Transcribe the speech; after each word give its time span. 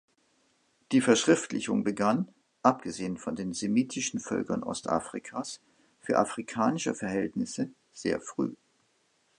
Eine 0.91 0.99
Verschriftlichung 1.03 1.83
begann, 1.83 2.27
abgesehen 2.63 3.19
von 3.19 3.35
den 3.35 3.53
semitischen 3.53 4.19
Völkern 4.19 4.63
Ostafrikas, 4.63 5.61
für 5.99 6.17
afrikanische 6.17 6.95
Verhältnisse 6.95 7.69
sehr 7.93 8.19
früh. 8.19 8.51